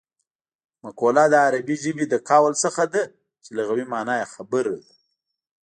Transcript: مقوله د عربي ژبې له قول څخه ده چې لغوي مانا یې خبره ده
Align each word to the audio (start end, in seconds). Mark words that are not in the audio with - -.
مقوله 0.83 1.23
د 1.31 1.35
عربي 1.45 1.75
ژبې 1.83 2.05
له 2.11 2.17
قول 2.29 2.53
څخه 2.63 2.83
ده 2.93 3.03
چې 3.43 3.49
لغوي 3.57 3.85
مانا 3.93 4.13
یې 4.21 4.25
خبره 4.33 4.73
ده 4.83 4.91